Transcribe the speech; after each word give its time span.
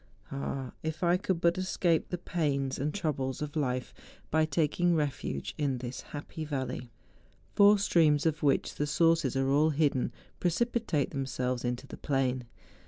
Ah! 0.31 0.71
if 0.81 1.03
I 1.03 1.15
could 1.15 1.39
but 1.41 1.59
escape 1.59 2.09
the 2.09 2.17
pains 2.17 2.79
and 2.79 2.91
troubles 2.91 3.39
of 3.39 3.55
life 3.55 3.93
by 4.31 4.45
taking 4.45 4.95
refuge 4.95 5.53
in 5.59 5.77
this 5.77 6.01
happy 6.01 6.43
valley. 6.43 6.89
Four 7.53 7.77
streams 7.77 8.25
of 8.25 8.41
which 8.41 8.73
the 8.73 8.87
sources 8.87 9.35
are 9.35 9.51
all 9.51 9.69
hidden, 9.69 10.11
preci¬ 10.39 10.65
pitate 10.65 11.11
themselves 11.11 11.63
into 11.63 11.85
the 11.85 11.97
plain. 11.97 12.45